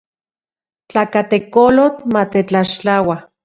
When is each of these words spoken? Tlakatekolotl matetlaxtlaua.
Tlakatekolotl 0.89 2.01
matetlaxtlaua. 2.19 3.17